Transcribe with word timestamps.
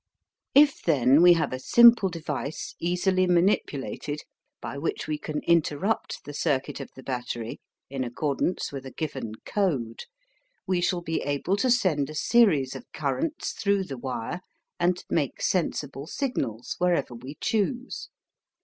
If, 0.55 0.81
then, 0.81 1.21
we 1.21 1.33
have 1.33 1.53
a 1.53 1.59
simple 1.59 2.09
device 2.09 2.73
easily 2.79 3.27
manipulated 3.27 4.21
by 4.59 4.75
which 4.79 5.05
we 5.07 5.19
can 5.19 5.41
interrupt 5.43 6.25
the 6.25 6.33
circuit 6.33 6.79
of 6.79 6.89
the 6.95 7.03
battery, 7.03 7.59
in 7.87 8.03
accordance 8.03 8.71
with 8.71 8.87
a 8.87 8.91
given 8.91 9.35
code, 9.45 10.05
we 10.65 10.81
shall 10.81 11.01
be 11.01 11.21
able 11.21 11.55
to 11.57 11.69
send 11.69 12.09
a 12.09 12.15
series 12.15 12.75
of 12.75 12.91
currents 12.93 13.51
through 13.51 13.83
the 13.83 13.97
wire 13.99 14.41
and 14.79 15.05
make 15.07 15.39
sensible 15.39 16.07
signals 16.07 16.75
wherever 16.79 17.13
we 17.13 17.37
choose. 17.39 18.09